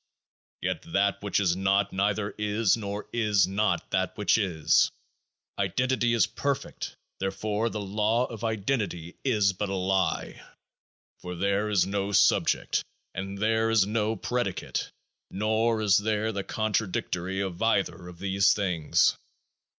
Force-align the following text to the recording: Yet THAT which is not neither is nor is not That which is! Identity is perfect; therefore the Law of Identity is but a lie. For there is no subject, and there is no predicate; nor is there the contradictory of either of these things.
Yet 0.63 0.81
THAT 0.81 1.21
which 1.21 1.39
is 1.39 1.55
not 1.55 1.93
neither 1.93 2.31
is 2.39 2.75
nor 2.75 3.07
is 3.13 3.47
not 3.47 3.91
That 3.91 4.17
which 4.17 4.35
is! 4.35 4.89
Identity 5.59 6.15
is 6.15 6.25
perfect; 6.25 6.95
therefore 7.19 7.69
the 7.69 7.81
Law 7.81 8.25
of 8.25 8.43
Identity 8.43 9.13
is 9.23 9.53
but 9.53 9.69
a 9.69 9.75
lie. 9.75 10.41
For 11.19 11.35
there 11.35 11.69
is 11.69 11.85
no 11.85 12.11
subject, 12.13 12.83
and 13.13 13.37
there 13.37 13.69
is 13.69 13.85
no 13.85 14.15
predicate; 14.15 14.89
nor 15.29 15.83
is 15.83 15.99
there 15.99 16.31
the 16.31 16.43
contradictory 16.43 17.39
of 17.39 17.61
either 17.61 18.07
of 18.09 18.17
these 18.17 18.55
things. 18.55 19.15